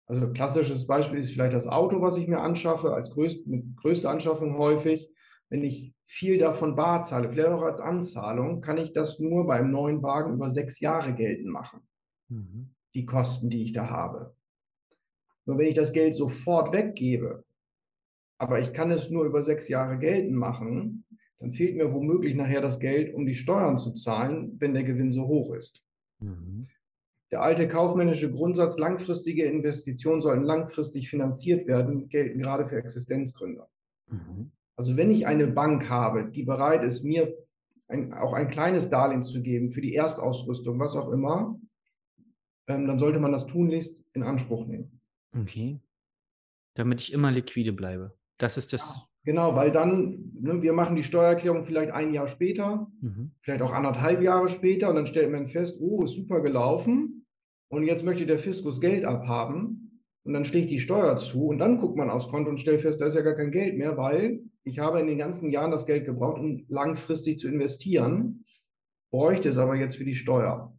Also 0.07 0.31
klassisches 0.31 0.87
Beispiel 0.87 1.21
ist 1.21 1.33
vielleicht 1.33 1.55
das 1.55 1.69
Auto, 1.69 2.02
was 2.02 2.19
ich 2.19 2.28
mir 2.28 2.40
anschaffe, 2.40 2.93
als 2.93 3.12
größt, 3.12 3.47
mit 3.47 3.75
größter 3.78 4.11
Anschaffung 4.11 4.59
häufig. 4.59 5.11
Wenn 5.49 5.64
ich 5.64 5.95
viel 6.02 6.37
davon 6.37 6.76
bar 6.76 7.02
zahle, 7.02 7.31
vielleicht 7.31 7.49
auch 7.49 7.62
als 7.62 7.81
Anzahlung, 7.81 8.61
kann 8.61 8.76
ich 8.76 8.93
das 8.93 9.21
nur 9.21 9.47
beim 9.47 9.71
neuen 9.71 10.02
Wagen 10.02 10.35
über 10.35 10.50
sechs 10.50 10.81
Jahre 10.81 11.14
geltend 11.14 11.49
machen. 11.49 11.81
Mhm. 12.28 12.75
Die 12.95 13.07
Kosten, 13.07 13.49
die 13.49 13.62
ich 13.62 13.73
da 13.73 13.88
habe. 13.88 14.37
Nur 15.47 15.59
wenn 15.59 15.69
ich 15.69 15.75
das 15.75 15.93
Geld 15.93 16.15
sofort 16.15 16.73
weggebe, 16.73 17.45
aber 18.38 18.59
ich 18.59 18.73
kann 18.73 18.91
es 18.91 19.11
nur 19.11 19.25
über 19.25 19.43
sechs 19.43 19.69
Jahre 19.69 19.99
geltend 19.99 20.35
machen, 20.35 21.05
dann 21.38 21.53
fehlt 21.53 21.76
mir 21.76 21.93
womöglich 21.93 22.35
nachher 22.35 22.61
das 22.61 22.81
Geld, 22.81 23.15
um 23.15 23.26
die 23.26 23.35
Steuern 23.35 23.79
zu 23.79 23.93
zahlen, 23.93 24.57
wenn 24.59 24.75
der 24.75 24.85
Gewinn 24.85 25.12
so 25.12 25.26
hoch 25.26 25.55
ist. 25.55 25.83
Mhm. 26.19 26.65
Der 27.31 27.43
alte 27.43 27.67
kaufmännische 27.67 28.33
Grundsatz, 28.33 28.79
langfristige 28.79 29.45
Investitionen 29.45 30.23
sollten 30.23 30.45
langfristig 30.45 31.11
finanziert 31.11 31.67
werden, 31.67 32.09
gelten 32.09 32.38
gerade 32.38 32.67
für 32.67 32.76
Existenzgründer. 32.76 33.69
Mhm. 34.09 34.53
Also 34.76 34.97
wenn 34.97 35.11
ich 35.11 35.26
eine 35.26 35.47
Bank 35.47 35.88
habe, 35.88 36.31
die 36.31 36.45
bereit 36.45 36.85
ist, 36.85 37.03
mir 37.03 37.33
ein, 37.88 38.12
auch 38.12 38.33
ein 38.33 38.49
kleines 38.49 38.91
Darlehen 38.91 39.23
zu 39.23 39.43
geben 39.43 39.71
für 39.71 39.81
die 39.81 39.95
Erstausrüstung, 39.95 40.79
was 40.79 40.97
auch 40.97 41.11
immer, 41.11 41.59
ähm, 42.69 42.87
dann 42.87 42.99
sollte 42.99 43.21
man 43.21 43.33
das 43.33 43.47
tunlichst 43.47 44.05
in 44.12 44.23
Anspruch 44.23 44.67
nehmen. 44.67 45.00
Okay. 45.35 45.80
Damit 46.75 47.00
ich 47.00 47.12
immer 47.12 47.30
liquide 47.30 47.73
bleibe. 47.73 48.16
Das 48.38 48.56
ist 48.56 48.73
das 48.73 49.09
Genau, 49.26 49.56
weil 49.56 49.73
dann, 49.73 50.30
ne, 50.40 50.62
wir 50.62 50.73
machen 50.73 50.95
die 50.95 51.02
Steuererklärung 51.02 51.64
vielleicht 51.64 51.90
ein 51.90 52.14
Jahr 52.14 52.28
später, 52.28 52.87
mhm. 53.00 53.33
vielleicht 53.40 53.61
auch 53.61 53.73
anderthalb 53.73 54.23
Jahre 54.23 54.49
später 54.49 54.88
und 54.88 54.95
dann 54.95 55.09
stellt 55.09 55.33
man 55.33 55.49
fest, 55.49 55.78
oh, 55.80 56.04
ist 56.04 56.14
super 56.14 56.40
gelaufen 56.40 57.26
und 57.68 57.83
jetzt 57.83 58.04
möchte 58.04 58.25
der 58.25 58.38
Fiskus 58.38 58.80
Geld 58.80 59.04
abhaben 59.04 60.00
und 60.23 60.33
dann 60.33 60.45
stehe 60.45 60.62
ich 60.62 60.71
die 60.71 60.78
Steuer 60.78 61.16
zu 61.16 61.49
und 61.49 61.59
dann 61.59 61.76
guckt 61.76 61.97
man 61.97 62.09
aufs 62.09 62.28
Konto 62.28 62.50
und 62.50 62.61
stellt 62.61 62.80
fest, 62.80 63.00
da 63.00 63.06
ist 63.06 63.16
ja 63.16 63.23
gar 63.23 63.35
kein 63.35 63.50
Geld 63.50 63.76
mehr, 63.76 63.97
weil 63.97 64.45
ich 64.62 64.78
habe 64.78 65.00
in 65.00 65.09
den 65.09 65.18
ganzen 65.18 65.50
Jahren 65.50 65.73
das 65.73 65.87
Geld 65.87 66.04
gebraucht, 66.04 66.38
um 66.38 66.64
langfristig 66.68 67.37
zu 67.37 67.49
investieren, 67.49 68.45
bräuchte 69.11 69.49
es 69.49 69.59
aber 69.59 69.75
jetzt 69.75 69.97
für 69.97 70.04
die 70.04 70.14
Steuer. 70.14 70.73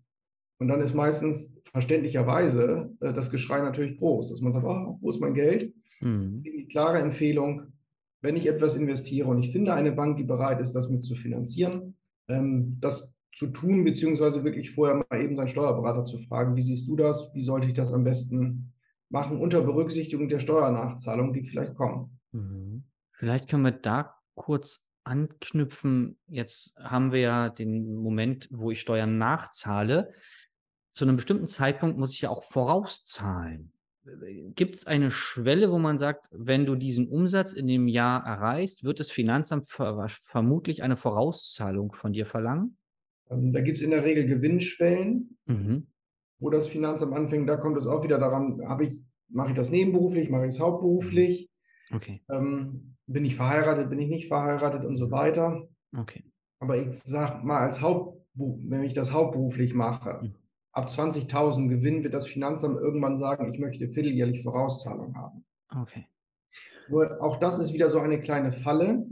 Und 0.58 0.70
dann 0.70 0.80
ist 0.80 0.94
meistens 0.94 1.57
verständlicherweise 1.72 2.96
äh, 3.00 3.14
das 3.14 3.32
Geschrei 3.32 3.62
natürlich 3.62 3.98
groß, 3.98 4.30
dass 4.30 4.42
man 4.42 4.54
sagt, 4.54 4.66
oh, 4.66 4.98
wo 5.00 5.10
ist 5.10 5.20
mein 5.20 5.34
Geld? 5.34 5.74
Mhm. 6.02 6.44
Die 6.44 6.68
klare 6.68 7.00
Empfehlung, 7.00 7.74
wenn 8.22 8.36
ich 8.36 8.48
etwas 8.48 8.76
investiere 8.76 9.28
und 9.28 9.40
ich 9.40 9.52
finde 9.52 9.74
eine 9.74 9.92
Bank, 9.92 10.18
die 10.18 10.24
bereit 10.24 10.60
ist, 10.60 10.74
das 10.74 10.90
mit 10.90 11.04
zu 11.04 11.16
finanzieren, 11.16 11.96
ähm, 12.28 12.78
das 12.80 13.14
zu 13.36 13.48
tun, 13.48 13.84
beziehungsweise 13.84 14.44
wirklich 14.44 14.72
vorher 14.72 14.96
mal 14.96 15.22
eben 15.22 15.36
seinen 15.36 15.48
Steuerberater 15.48 16.06
zu 16.06 16.18
fragen, 16.18 16.56
wie 16.56 16.62
siehst 16.62 16.88
du 16.88 16.96
das? 16.96 17.32
Wie 17.34 17.42
sollte 17.42 17.68
ich 17.68 17.74
das 17.74 17.94
am 17.94 18.04
besten 18.04 18.74
machen, 19.10 19.40
unter 19.40 19.62
Berücksichtigung 19.62 20.28
der 20.28 20.40
Steuernachzahlungen, 20.40 21.34
die 21.34 21.44
vielleicht 21.44 21.76
kommen? 21.76 22.20
Mhm. 22.32 22.84
Vielleicht 23.12 23.48
können 23.48 23.64
wir 23.64 23.72
da 23.72 24.16
kurz 24.36 24.88
anknüpfen. 25.04 26.18
Jetzt 26.28 26.76
haben 26.78 27.12
wir 27.12 27.20
ja 27.20 27.50
den 27.50 27.96
Moment, 27.96 28.50
wo 28.52 28.72
ich 28.72 28.82
Steuern 28.82 29.18
nachzahle 29.18 30.14
zu 30.98 31.06
einem 31.06 31.16
bestimmten 31.16 31.48
Zeitpunkt 31.48 32.00
muss 32.00 32.14
ich 32.14 32.22
ja 32.22 32.32
auch 32.32 32.44
vorauszahlen. 32.44 33.72
Gibt 34.56 34.76
es 34.76 34.88
eine 34.88 35.12
Schwelle, 35.12 35.70
wo 35.72 35.78
man 35.78 36.00
sagt, 36.00 36.28
wenn 36.32 36.66
du 36.66 36.76
diesen 36.76 37.08
Umsatz 37.08 37.54
in 37.54 37.68
dem 37.68 37.88
Jahr 37.88 38.26
erreichst, 38.26 38.84
wird 38.84 39.00
das 39.00 39.12
Finanzamt 39.12 39.68
ver 39.68 40.08
vermutlich 40.10 40.82
eine 40.82 40.98
Vorauszahlung 40.98 41.94
von 41.94 42.14
dir 42.14 42.26
verlangen? 42.26 42.78
Ähm, 43.30 43.52
da 43.52 43.62
gibt 43.62 43.78
es 43.78 43.84
in 43.84 43.92
der 43.92 44.06
Regel 44.06 44.26
Gewinnschwellen, 44.26 45.38
mhm. 45.46 45.88
wo 46.40 46.50
das 46.50 46.68
Finanzamt 46.68 47.14
anfängt. 47.14 47.48
Da 47.48 47.58
kommt 47.58 47.78
es 47.78 47.86
auch 47.86 48.04
wieder 48.04 48.18
daran, 48.18 48.60
ich, 48.82 49.04
mache 49.30 49.50
ich 49.50 49.56
das 49.56 49.70
nebenberuflich, 49.70 50.30
mache 50.32 50.44
ich 50.44 50.56
es 50.56 50.60
hauptberuflich? 50.60 51.52
Okay. 51.94 52.24
Ähm, 52.32 52.96
bin 53.06 53.24
ich 53.24 53.36
verheiratet, 53.36 53.92
bin 53.92 54.00
ich 54.00 54.10
nicht 54.10 54.28
verheiratet 54.28 54.84
und 54.84 54.96
so 54.96 55.12
weiter. 55.12 55.68
Okay. 55.96 56.24
Aber 56.60 56.76
ich 56.76 56.92
sage 56.92 57.46
mal, 57.46 57.60
als 57.60 57.82
Haupt, 57.82 58.26
wenn 58.34 58.84
ich 58.84 58.96
das 58.96 59.14
hauptberuflich 59.14 59.76
mache, 59.76 60.22
mhm 60.24 60.47
ab 60.78 60.90
20.000 60.90 61.70
Gewinn 61.70 62.04
wird 62.04 62.14
das 62.14 62.28
Finanzamt 62.28 62.78
irgendwann 62.78 63.18
sagen, 63.18 63.52
ich 63.52 63.58
möchte 63.58 63.90
vierteljährlich 63.90 64.44
Vorauszahlung 64.44 65.16
haben. 65.16 65.44
Okay. 65.76 66.06
Nur 66.88 67.20
auch 67.20 67.38
das 67.38 67.58
ist 67.58 67.74
wieder 67.74 67.90
so 67.90 68.00
eine 68.00 68.20
kleine 68.20 68.52
Falle. 68.52 69.08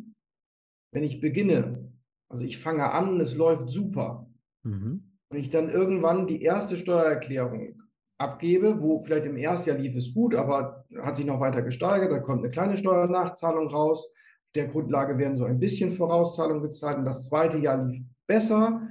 Wenn 0.92 1.04
ich 1.04 1.22
beginne, 1.22 1.92
also 2.30 2.46
ich 2.46 2.60
fange 2.60 2.92
an, 2.92 3.20
es 3.20 3.36
läuft 3.36 3.70
super, 3.70 4.30
mhm. 4.62 5.12
und 5.30 5.38
ich 5.38 5.50
dann 5.50 5.70
irgendwann 5.70 6.28
die 6.28 6.44
erste 6.44 6.78
Steuererklärung 6.78 7.82
abgebe, 8.20 8.80
wo 8.82 9.00
vielleicht 9.00 9.26
im 9.26 9.36
ersten 9.36 9.70
Jahr 9.70 9.80
lief 9.80 9.96
es 9.96 10.14
gut, 10.14 10.36
aber 10.36 10.86
hat 11.02 11.18
sich 11.18 11.26
noch 11.26 11.40
weiter 11.40 11.64
gesteigert, 11.64 12.12
da 12.12 12.20
kommt 12.20 12.44
eine 12.44 12.52
kleine 12.52 12.78
Steuernachzahlung 12.78 13.70
raus. 13.70 14.14
Auf 14.44 14.52
der 14.52 14.68
Grundlage 14.68 15.18
werden 15.18 15.36
so 15.36 15.46
ein 15.46 15.60
bisschen 15.60 15.92
Vorauszahlungen 15.92 16.62
gezahlt 16.62 17.00
und 17.00 17.06
das 17.06 17.26
zweite 17.26 17.58
Jahr 17.58 17.84
lief 17.84 18.06
besser. 18.28 18.88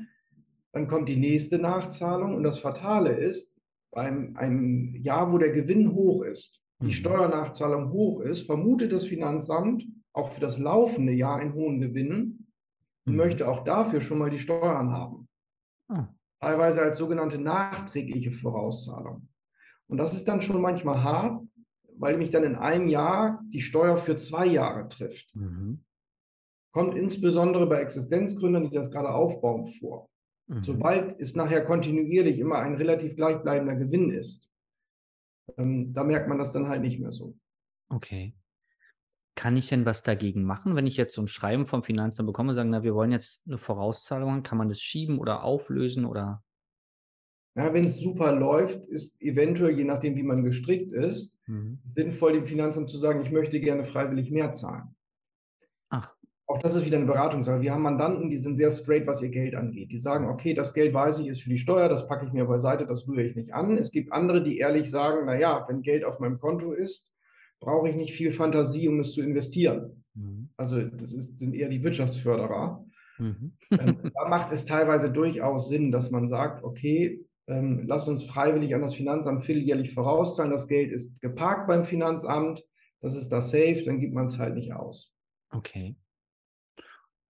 Dann 0.75 0.89
kommt 0.89 1.09
die 1.09 1.17
nächste 1.17 1.61
Nachzahlung 1.61 2.35
und 2.35 2.43
das 2.43 2.59
Fatale 2.59 3.13
ist, 3.13 3.57
beim 3.93 4.37
einem 4.37 4.97
Jahr, 4.97 5.33
wo 5.33 5.39
der 5.39 5.51
Gewinn 5.51 5.95
hoch 5.95 6.25
ist, 6.25 6.61
die 6.81 6.87
mhm. 6.87 6.91
Steuernachzahlung 6.91 7.93
hoch 7.93 8.21
ist, 8.23 8.43
vermutet 8.43 8.93
das 8.93 9.05
Finanzamt 9.05 9.87
auch 10.13 10.29
für 10.29 10.41
das 10.41 10.59
laufende 10.59 11.13
Jahr 11.13 11.37
einen 11.37 11.55
hohen 11.55 11.81
Gewinn 11.81 12.49
und 13.07 13.13
mhm. 13.13 13.17
möchte 13.17 13.47
auch 13.47 13.63
dafür 13.63 14.01
schon 14.01 14.19
mal 14.19 14.31
die 14.31 14.41
Steuern 14.41 14.91
haben. 14.91 15.29
Ah. 15.89 16.09
Teilweise 16.41 16.83
als 16.83 16.99
sogenannte 16.99 17.41
nachträgliche 17.41 18.33
Vorauszahlung. 18.33 19.29
Und 19.87 19.99
das 19.99 20.13
ist 20.13 20.27
dann 20.27 20.41
schon 20.41 20.61
manchmal 20.61 21.05
hart, 21.05 21.41
weil 21.97 22.19
mich 22.19 22.31
dann 22.31 22.43
in 22.43 22.57
einem 22.57 22.89
Jahr 22.89 23.41
die 23.47 23.61
Steuer 23.61 23.97
für 23.97 24.17
zwei 24.17 24.47
Jahre 24.47 24.89
trifft. 24.89 25.37
Mhm. 25.37 25.85
Kommt 26.73 26.97
insbesondere 26.97 27.69
bei 27.69 27.81
Existenzgründern, 27.81 28.65
die 28.65 28.75
das 28.75 28.91
gerade 28.91 29.11
aufbauen, 29.11 29.65
vor. 29.65 30.09
Mhm. 30.47 30.63
Sobald 30.63 31.21
es 31.21 31.35
nachher 31.35 31.65
kontinuierlich 31.65 32.39
immer 32.39 32.59
ein 32.59 32.75
relativ 32.75 33.17
gleichbleibender 33.17 33.77
Gewinn 33.77 34.11
ist, 34.11 34.51
ähm, 35.57 35.93
da 35.93 36.05
merkt 36.05 36.29
man 36.29 36.39
das 36.39 36.53
dann 36.53 36.69
halt 36.69 36.83
nicht 36.83 37.01
mehr 37.01 37.13
so. 37.13 37.37
Okay. 37.89 38.35
Kann 39.37 39.57
ich 39.57 39.69
denn 39.69 39.85
was 39.85 40.03
dagegen 40.03 40.45
machen, 40.45 40.77
wenn 40.77 40.87
ich 40.87 40.97
jetzt 40.97 41.15
so 41.15 41.23
ein 41.23 41.29
Schreiben 41.29 41.67
vom 41.67 41.83
Finanzamt 41.83 42.27
bekomme 42.27 42.51
und 42.51 42.57
sagen, 42.57 42.71
na, 42.71 42.83
wir 42.83 42.95
wollen 42.95 43.11
jetzt 43.11 43.43
eine 43.47 43.59
Vorauszahlung 43.59 44.31
machen, 44.31 44.43
kann 44.43 44.59
man 44.59 44.69
das 44.69 44.81
schieben 44.81 45.19
oder 45.19 45.43
auflösen 45.43 46.05
oder? 46.05 46.45
Ja, 47.57 47.73
wenn 47.73 47.85
es 47.85 47.99
super 47.99 48.35
läuft, 48.35 48.87
ist 48.87 49.21
eventuell, 49.21 49.77
je 49.77 49.85
nachdem, 49.85 50.17
wie 50.17 50.23
man 50.23 50.45
gestrickt 50.45 50.93
ist, 50.93 51.39
mhm. 51.47 51.81
sinnvoll, 51.85 52.33
dem 52.33 52.47
Finanzamt 52.47 52.91
zu 52.91 52.99
sagen, 52.99 53.23
ich 53.23 53.31
möchte 53.31 53.61
gerne 53.61 53.85
freiwillig 53.85 54.31
mehr 54.31 54.53
zahlen. 54.53 54.95
Ach 55.89 56.15
auch 56.47 56.59
das 56.59 56.75
ist 56.75 56.85
wieder 56.85 56.99
eine 56.99 57.07
Beratungssache. 57.07 57.63
Wir 57.63 57.73
haben 57.73 57.83
Mandanten, 57.83 58.29
die 58.29 58.37
sind 58.37 58.57
sehr 58.57 58.71
straight, 58.71 59.07
was 59.07 59.23
ihr 59.23 59.31
Geld 59.31 59.55
angeht. 59.55 59.91
Die 59.91 59.99
sagen, 59.99 60.29
okay, 60.29 60.53
das 60.53 60.75
Geld 60.75 60.93
weiß 60.93 61.21
ich, 61.21 61.29
ist 61.29 61.43
für 61.43 61.49
die 61.49 61.59
Steuer, 61.59 61.89
das 61.89 62.07
packe 62.07 62.27
ich 62.27 62.33
mir 62.33 62.45
beiseite, 62.45 62.87
das 62.87 63.09
rühre 63.09 63.23
ich 63.23 63.35
nicht 63.35 63.55
an. 63.55 63.77
Es 63.77 63.91
gibt 63.91 64.13
andere, 64.13 64.43
die 64.43 64.59
ehrlich 64.59 64.91
sagen, 64.91 65.27
naja, 65.27 65.65
wenn 65.69 65.81
Geld 65.83 66.05
auf 66.05 66.21
meinem 66.21 66.39
Konto 66.39 66.73
ist, 66.73 67.15
brauche 67.61 67.89
ich 67.89 67.97
nicht 67.97 68.13
viel 68.13 68.31
Fantasie, 68.31 68.89
um 68.89 69.01
es 69.01 69.13
zu 69.13 69.23
investieren. 69.23 70.05
Mhm. 70.15 70.51
Also 70.57 70.83
das 70.83 71.15
ist, 71.15 71.39
sind 71.39 71.55
eher 71.55 71.71
die 71.71 71.83
Wirtschaftsförderer. 71.83 72.85
Mhm. 73.19 73.57
Ähm, 73.71 74.13
da 74.15 74.29
macht 74.29 74.53
es 74.53 74.67
teilweise 74.67 75.11
durchaus 75.11 75.69
Sinn, 75.69 75.91
dass 75.91 76.11
man 76.11 76.29
sagt, 76.29 76.63
okay, 76.63 77.25
ähm, 77.47 77.85
lass 77.87 78.09
uns 78.09 78.25
freiwillig 78.25 78.75
an 78.75 78.83
das 78.83 78.95
Finanzamt 78.95 79.45
vierteljährlich 79.45 79.95
vorauszahlen. 79.95 80.53
Das 80.53 80.69
Geld 80.69 80.93
ist 80.93 81.23
geparkt 81.23 81.69
beim 81.69 81.85
Finanzamt, 81.85 82.65
das 83.01 83.17
ist 83.17 83.31
da 83.31 83.41
safe, 83.41 83.83
dann 83.85 83.99
gibt 83.99 84.15
man 84.15 84.27
es 84.27 84.39
halt 84.39 84.55
nicht 84.55 84.75
aus. 84.75 85.15
Okay. 85.51 85.97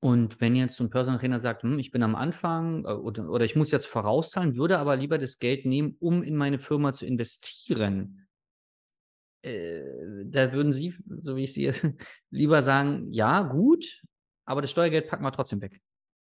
Und 0.05 0.39
wenn 0.43 0.55
jetzt 0.55 0.77
so 0.77 0.85
ein 0.85 0.91
Personal 0.91 1.19
Trainer 1.19 1.41
sagt, 1.41 1.63
hm, 1.63 1.79
ich 1.79 1.91
bin 1.91 2.03
am 2.03 2.15
Anfang 2.15 2.85
äh, 2.85 2.89
oder, 2.89 3.27
oder 3.31 3.47
ich 3.47 3.57
muss 3.57 3.71
jetzt 3.71 3.87
vorauszahlen, 3.87 4.55
würde 4.55 4.79
aber 4.79 4.97
lieber 4.97 5.17
das 5.17 5.39
Geld 5.39 5.65
nehmen, 5.65 5.97
um 5.99 6.23
in 6.23 6.37
meine 6.37 6.59
Firma 6.59 6.93
zu 6.93 7.07
investieren. 7.07 8.29
Äh, 9.41 9.81
da 10.27 10.53
würden 10.53 10.75
Sie, 10.75 10.95
so 11.21 11.37
wie 11.37 11.45
ich 11.45 11.55
sehe, 11.55 11.73
lieber 12.31 12.61
sagen, 12.61 13.11
ja, 13.13 13.45
gut, 13.45 14.03
aber 14.45 14.61
das 14.61 14.73
Steuergeld 14.73 15.09
packen 15.09 15.25
wir 15.25 15.33
trotzdem 15.33 15.63
weg. 15.63 15.81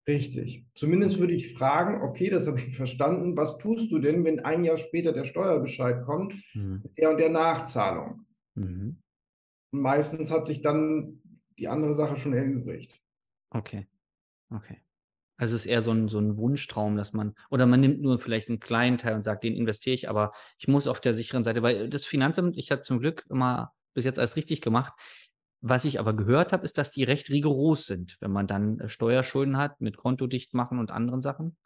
Richtig. 0.06 0.66
Zumindest 0.74 1.18
würde 1.18 1.32
ich 1.32 1.54
fragen, 1.54 2.02
okay, 2.02 2.28
das 2.28 2.46
habe 2.46 2.58
ich 2.58 2.76
verstanden. 2.76 3.38
Was 3.38 3.56
tust 3.56 3.90
du 3.90 4.00
denn, 4.00 4.22
wenn 4.22 4.40
ein 4.40 4.64
Jahr 4.64 4.76
später 4.76 5.14
der 5.14 5.24
Steuerbescheid 5.24 6.04
kommt, 6.04 6.34
mhm. 6.52 6.82
der 6.98 7.08
und 7.08 7.16
der 7.16 7.30
Nachzahlung? 7.30 8.26
Mhm. 8.54 8.98
meistens 9.70 10.30
hat 10.30 10.46
sich 10.46 10.60
dann 10.60 11.22
die 11.58 11.68
andere 11.68 11.94
Sache 11.94 12.16
schon 12.16 12.34
erübrigt. 12.34 13.01
Okay. 13.52 13.86
Okay. 14.50 14.82
Also 15.36 15.56
es 15.56 15.62
ist 15.62 15.66
eher 15.66 15.82
so 15.82 15.92
ein, 15.92 16.08
so 16.08 16.18
ein 16.18 16.36
Wunschtraum, 16.36 16.96
dass 16.96 17.12
man, 17.12 17.34
oder 17.50 17.66
man 17.66 17.80
nimmt 17.80 18.00
nur 18.00 18.18
vielleicht 18.18 18.48
einen 18.48 18.60
kleinen 18.60 18.98
Teil 18.98 19.14
und 19.14 19.24
sagt, 19.24 19.44
den 19.44 19.54
investiere 19.54 19.94
ich, 19.94 20.08
aber 20.08 20.32
ich 20.58 20.68
muss 20.68 20.86
auf 20.86 21.00
der 21.00 21.14
sicheren 21.14 21.42
Seite, 21.42 21.62
weil 21.62 21.88
das 21.88 22.04
Finanzamt, 22.04 22.56
ich 22.56 22.70
habe 22.70 22.82
zum 22.82 23.00
Glück 23.00 23.26
immer 23.28 23.72
bis 23.94 24.04
jetzt 24.04 24.18
alles 24.18 24.36
richtig 24.36 24.60
gemacht. 24.60 24.92
Was 25.60 25.84
ich 25.84 26.00
aber 26.00 26.14
gehört 26.14 26.52
habe, 26.52 26.64
ist, 26.64 26.76
dass 26.76 26.90
die 26.90 27.04
recht 27.04 27.30
rigoros 27.30 27.86
sind, 27.86 28.16
wenn 28.20 28.32
man 28.32 28.46
dann 28.46 28.80
äh, 28.80 28.88
Steuerschulden 28.88 29.56
hat 29.56 29.80
mit 29.80 29.96
Konto 29.96 30.26
dicht 30.26 30.54
machen 30.54 30.78
und 30.78 30.90
anderen 30.90 31.22
Sachen. 31.22 31.56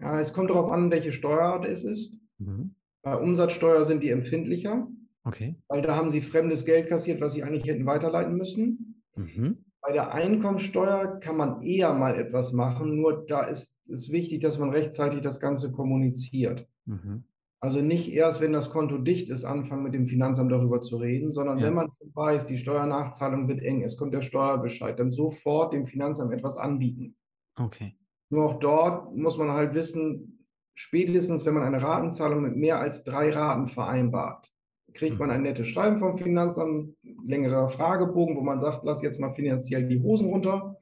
Ja, 0.00 0.18
es 0.18 0.32
kommt 0.32 0.50
darauf 0.50 0.70
an, 0.70 0.90
welche 0.90 1.12
Steuerart 1.12 1.64
es 1.64 1.84
ist. 1.84 2.20
Mhm. 2.38 2.74
Bei 3.02 3.16
Umsatzsteuer 3.16 3.84
sind 3.84 4.02
die 4.02 4.10
empfindlicher. 4.10 4.88
Okay. 5.24 5.56
Weil 5.68 5.82
da 5.82 5.94
haben 5.94 6.10
sie 6.10 6.20
fremdes 6.20 6.64
Geld 6.64 6.88
kassiert, 6.88 7.20
was 7.20 7.34
sie 7.34 7.42
eigentlich 7.42 7.66
hätten 7.66 7.86
weiterleiten 7.86 8.36
müssen. 8.36 9.02
Mhm. 9.14 9.64
Bei 9.80 9.92
der 9.92 10.12
Einkommensteuer 10.12 11.18
kann 11.20 11.36
man 11.36 11.62
eher 11.62 11.94
mal 11.94 12.18
etwas 12.18 12.52
machen, 12.52 12.96
nur 12.96 13.24
da 13.26 13.42
ist 13.42 13.76
es 13.88 14.10
wichtig, 14.10 14.40
dass 14.40 14.58
man 14.58 14.70
rechtzeitig 14.70 15.20
das 15.20 15.40
Ganze 15.40 15.72
kommuniziert. 15.72 16.68
Mhm. 16.84 17.24
Also 17.60 17.80
nicht 17.80 18.12
erst, 18.12 18.40
wenn 18.40 18.52
das 18.52 18.70
Konto 18.70 18.98
dicht 18.98 19.30
ist, 19.30 19.44
anfangen 19.44 19.82
mit 19.82 19.94
dem 19.94 20.06
Finanzamt 20.06 20.52
darüber 20.52 20.80
zu 20.80 20.96
reden, 20.96 21.32
sondern 21.32 21.58
ja. 21.58 21.66
wenn 21.66 21.74
man 21.74 21.90
schon 21.92 22.14
weiß, 22.14 22.46
die 22.46 22.56
Steuernachzahlung 22.56 23.48
wird 23.48 23.62
eng, 23.62 23.82
es 23.82 23.96
kommt 23.96 24.14
der 24.14 24.22
Steuerbescheid, 24.22 24.98
dann 24.98 25.10
sofort 25.10 25.72
dem 25.72 25.84
Finanzamt 25.84 26.32
etwas 26.32 26.56
anbieten. 26.56 27.16
Okay. 27.56 27.96
Nur 28.30 28.44
auch 28.44 28.58
dort 28.60 29.16
muss 29.16 29.38
man 29.38 29.50
halt 29.50 29.74
wissen, 29.74 30.46
spätestens 30.74 31.46
wenn 31.46 31.54
man 31.54 31.64
eine 31.64 31.82
Ratenzahlung 31.82 32.42
mit 32.42 32.54
mehr 32.54 32.78
als 32.78 33.02
drei 33.02 33.30
Raten 33.30 33.66
vereinbart, 33.66 34.52
kriegt 34.98 35.18
man 35.18 35.30
ein 35.30 35.42
nettes 35.42 35.68
Schreiben 35.68 35.96
vom 35.96 36.16
Finanzamt, 36.16 36.94
längerer 37.24 37.68
Fragebogen, 37.68 38.36
wo 38.36 38.40
man 38.40 38.60
sagt, 38.60 38.84
lass 38.84 39.02
jetzt 39.02 39.20
mal 39.20 39.30
finanziell 39.30 39.86
die 39.86 40.02
Hosen 40.02 40.28
runter 40.28 40.76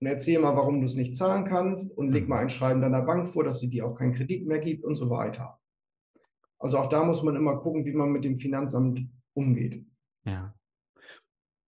und 0.00 0.06
erzähl 0.06 0.40
mal, 0.40 0.56
warum 0.56 0.80
du 0.80 0.86
es 0.86 0.96
nicht 0.96 1.14
zahlen 1.14 1.44
kannst 1.44 1.96
und 1.96 2.10
leg 2.10 2.28
mal 2.28 2.38
ein 2.38 2.50
Schreiben 2.50 2.80
deiner 2.80 3.02
Bank 3.02 3.26
vor, 3.26 3.44
dass 3.44 3.60
sie 3.60 3.68
dir 3.68 3.86
auch 3.86 3.94
keinen 3.94 4.12
Kredit 4.12 4.46
mehr 4.46 4.58
gibt 4.58 4.84
und 4.84 4.96
so 4.96 5.08
weiter. 5.08 5.58
Also 6.58 6.78
auch 6.78 6.88
da 6.88 7.04
muss 7.04 7.22
man 7.22 7.36
immer 7.36 7.58
gucken, 7.58 7.84
wie 7.84 7.92
man 7.92 8.10
mit 8.10 8.24
dem 8.24 8.36
Finanzamt 8.36 9.08
umgeht. 9.34 9.86
Ja. 10.24 10.54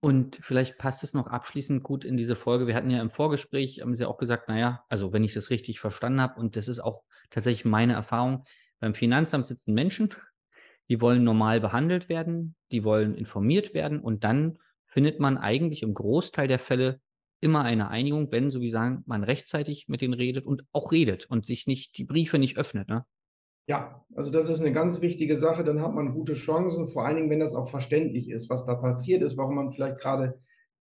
Und 0.01 0.39
vielleicht 0.43 0.79
passt 0.79 1.03
es 1.03 1.15
noch 1.15 1.27
abschließend 1.27 1.83
gut 1.83 2.05
in 2.05 2.17
diese 2.17 2.37
Folge. 2.37 2.67
Wir 2.67 2.75
hatten 2.75 2.91
ja 2.91 3.01
im 3.01 3.11
Vorgespräch, 3.11 3.81
haben 3.81 3.95
Sie 3.95 4.05
auch 4.05 4.19
gesagt, 4.19 4.49
naja, 4.49 4.85
also 4.89 5.13
wenn 5.13 5.25
ich 5.25 5.35
das 5.35 5.51
richtig 5.51 5.81
verstanden 5.81 6.21
habe, 6.21 6.39
und 6.39 6.57
das 6.57 6.69
ist 6.69 6.81
auch 6.81 7.03
tatsächlich 7.31 7.65
meine 7.65 7.95
Erfahrung, 7.95 8.45
beim 8.79 8.95
Finanzamt 8.95 9.47
sitzen 9.47 9.73
Menschen, 9.73 10.11
die 10.89 11.01
wollen 11.01 11.25
normal 11.25 11.61
behandelt 11.61 12.09
werden, 12.09 12.55
die 12.73 12.85
wollen 12.85 13.15
informiert 13.15 13.75
werden 13.75 14.01
und 14.01 14.25
dann 14.25 14.59
findet 14.87 15.21
man 15.21 15.37
eigentlich 15.37 15.83
im 15.83 15.95
Großteil 15.95 16.49
der 16.49 16.59
Fälle 16.59 17.01
immer 17.41 17.63
eine 17.63 17.89
Einigung, 17.89 18.33
wenn, 18.33 18.51
so 18.51 18.61
wie 18.61 18.71
sagen, 18.71 19.03
man 19.07 19.23
rechtzeitig 19.23 19.89
mit 19.89 20.01
denen 20.01 20.15
redet 20.15 20.47
und 20.47 20.65
auch 20.73 20.91
redet 20.93 21.27
und 21.27 21.45
sich 21.45 21.67
nicht 21.67 21.99
die 21.99 22.05
Briefe 22.05 22.39
nicht 22.39 22.57
öffnet. 22.57 22.89
Ne? 22.89 23.05
Ja, 23.69 24.05
also 24.15 24.33
das 24.33 24.49
ist 24.49 24.61
eine 24.61 24.73
ganz 24.73 25.03
wichtige 25.03 25.39
Sache. 25.39 25.65
Dann 25.65 25.83
hat 25.83 25.93
man 25.93 26.15
gute 26.15 26.35
Chancen, 26.35 26.87
vor 26.87 27.05
allen 27.05 27.17
Dingen, 27.17 27.31
wenn 27.31 27.41
das 27.41 27.55
auch 27.55 27.69
verständlich 27.69 28.31
ist, 28.31 28.49
was 28.49 28.65
da 28.65 28.75
passiert 28.75 29.23
ist, 29.23 29.37
warum 29.37 29.57
man 29.57 29.73
vielleicht 29.73 29.99
gerade 29.99 30.35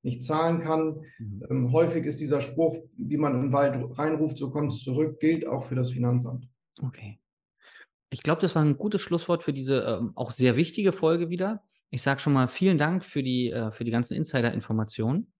nicht 0.03 0.23
zahlen 0.23 0.59
kann. 0.59 1.01
Mhm. 1.17 1.43
Ähm, 1.49 1.71
häufig 1.73 2.05
ist 2.05 2.19
dieser 2.19 2.41
Spruch, 2.41 2.77
wie 2.97 3.17
man 3.17 3.33
im 3.33 3.51
Wald 3.51 3.77
reinruft, 3.97 4.37
so 4.37 4.51
kommt 4.51 4.71
es 4.71 4.81
zurück, 4.81 5.19
gilt 5.19 5.47
auch 5.47 5.63
für 5.63 5.75
das 5.75 5.89
Finanzamt. 5.89 6.47
Okay. 6.81 7.19
Ich 8.15 8.23
glaube, 8.23 8.39
das 8.39 8.55
war 8.55 8.63
ein 8.63 8.77
gutes 8.77 9.01
Schlusswort 9.01 9.43
für 9.43 9.51
diese 9.51 9.81
ähm, 9.81 10.13
auch 10.15 10.31
sehr 10.31 10.55
wichtige 10.55 10.93
Folge 10.93 11.29
wieder. 11.29 11.65
Ich 11.89 12.01
sage 12.01 12.21
schon 12.21 12.31
mal 12.31 12.47
vielen 12.47 12.77
Dank 12.77 13.03
für 13.03 13.21
die, 13.21 13.51
äh, 13.51 13.71
für 13.71 13.83
die 13.83 13.91
ganzen 13.91 14.13
Insider-Informationen. 14.13 15.33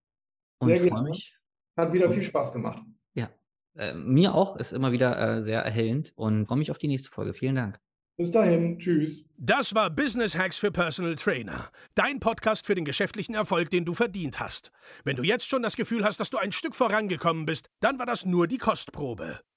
Sehr 0.62 0.82
gerne. 0.82 1.10
Mich. 1.10 1.34
Hat 1.77 1.94
wieder 1.94 2.10
viel 2.10 2.22
Spaß 2.22 2.51
gemacht. 2.51 2.84
Ja, 3.13 3.29
äh, 3.77 3.94
mir 3.94 4.36
auch. 4.36 4.58
Ist 4.58 4.74
immer 4.74 4.91
wieder 4.91 5.38
äh, 5.38 5.41
sehr 5.41 5.62
erhellend 5.62 6.12
und 6.17 6.48
freue 6.48 6.58
mich 6.58 6.70
auf 6.70 6.77
die 6.77 6.89
nächste 6.89 7.10
Folge. 7.12 7.34
Vielen 7.34 7.55
Dank. 7.55 7.79
Bis 8.17 8.32
dahin, 8.32 8.77
tschüss. 8.77 9.25
Das 9.38 9.74
war 9.74 9.89
Business 9.89 10.38
Hacks 10.38 10.58
für 10.58 10.72
Personal 10.72 11.15
Trainer. 11.15 11.70
Dein 11.96 12.20
Podcast 12.20 12.65
für 12.65 12.75
den 12.75 12.84
geschäftlichen 12.84 13.36
Erfolg, 13.36 13.70
den 13.70 13.86
du 13.86 13.94
verdient 13.94 14.41
hast. 14.41 14.74
Wenn 15.05 15.15
du 15.15 15.24
jetzt 15.24 15.48
schon 15.48 15.63
das 15.63 15.77
Gefühl 15.77 16.03
hast, 16.03 16.20
dass 16.20 16.29
du 16.29 16.38
ein 16.38 16.51
Stück 16.51 16.75
vorangekommen 16.75 17.46
bist, 17.46 17.70
dann 17.79 18.00
war 18.00 18.05
das 18.05 18.25
nur 18.25 18.48
die 18.48 18.58
Kostprobe. 18.58 19.39